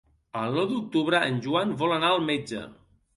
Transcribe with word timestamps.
El 0.43 0.55
nou 0.59 0.63
d'octubre 0.71 1.19
en 1.27 1.37
Joan 1.47 1.75
vol 1.83 1.93
anar 1.99 2.09
al 2.15 2.25
metge. 2.31 2.63